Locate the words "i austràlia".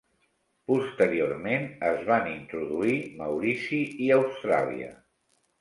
4.07-4.91